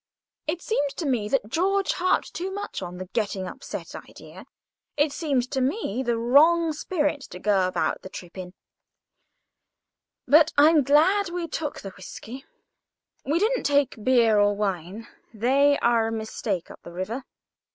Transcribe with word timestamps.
It 0.47 0.63
seemed 0.63 0.89
to 0.97 1.05
me 1.05 1.29
that 1.29 1.47
George 1.47 1.93
harped 1.93 2.33
too 2.33 2.49
much 2.49 2.81
on 2.81 2.97
the 2.97 3.05
getting 3.13 3.47
upset 3.47 3.93
idea. 3.93 4.45
It 4.97 5.11
seemed 5.13 5.51
to 5.51 5.61
me 5.61 6.01
the 6.03 6.17
wrong 6.17 6.73
spirit 6.73 7.21
to 7.29 7.37
go 7.37 7.67
about 7.67 8.01
the 8.01 8.09
trip 8.09 8.35
in. 8.35 8.55
But 10.25 10.53
I'm 10.57 10.81
glad 10.81 11.29
we 11.29 11.47
took 11.47 11.81
the 11.81 11.93
whisky. 11.95 12.45
We 13.25 13.37
didn't 13.37 13.61
take 13.61 14.03
beer 14.03 14.39
or 14.39 14.55
wine. 14.55 15.07
They 15.35 15.77
are 15.83 16.07
a 16.07 16.11
mistake 16.11 16.71
up 16.71 16.81
the 16.81 16.93
river. 16.93 17.23